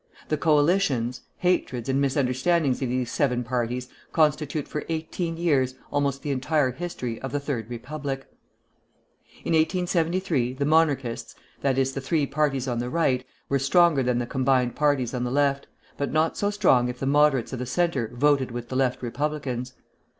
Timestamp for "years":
5.37-5.75